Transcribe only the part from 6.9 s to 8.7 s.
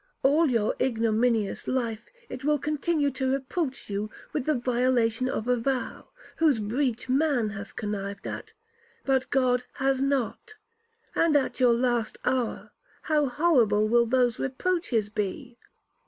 man has connived at,